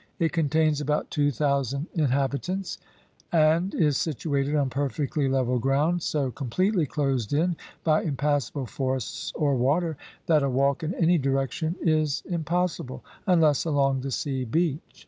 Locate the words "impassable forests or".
8.01-9.53